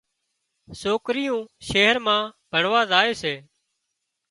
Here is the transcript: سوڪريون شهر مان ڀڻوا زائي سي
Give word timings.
سوڪريون 0.81 1.41
شهر 1.67 1.95
مان 2.05 2.21
ڀڻوا 2.51 2.81
زائي 2.91 3.11
سي 3.21 3.33